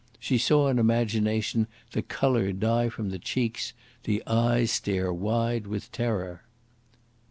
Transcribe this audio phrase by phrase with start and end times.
[0.19, 3.73] She saw in imagination the colour die from the cheeks,
[4.05, 6.41] the eyes stare wide with terror.